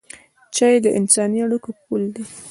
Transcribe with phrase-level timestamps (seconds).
[0.55, 2.23] چای د انساني اړیکو پل دی.